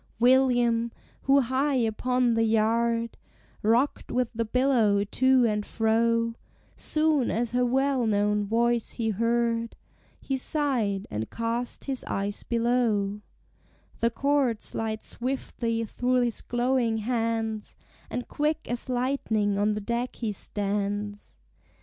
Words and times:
William, 0.17 0.91
who 1.25 1.41
high 1.41 1.75
upon 1.75 2.33
the 2.33 2.41
yard 2.43 3.17
Rocked 3.61 4.11
with 4.11 4.31
the 4.33 4.45
billow 4.45 5.03
to 5.03 5.45
and 5.45 5.63
fro, 5.63 6.33
Soon 6.75 7.29
as 7.29 7.51
her 7.51 7.63
well 7.63 8.07
known 8.07 8.43
voice 8.43 8.93
he 8.93 9.09
heard 9.11 9.75
He 10.19 10.37
sighed, 10.37 11.05
and 11.11 11.29
cast 11.29 11.85
his 11.85 12.03
eyes 12.05 12.41
below: 12.41 13.21
The 13.99 14.09
cord 14.09 14.63
slides 14.63 15.05
swiftly 15.05 15.85
through 15.85 16.21
his 16.21 16.41
glowing 16.41 16.97
hands, 16.97 17.75
And 18.09 18.27
quick 18.27 18.67
as 18.67 18.89
lightning 18.89 19.59
on 19.59 19.75
the 19.75 19.81
deck 19.81 20.15
he 20.15 20.31
stands. 20.31 21.35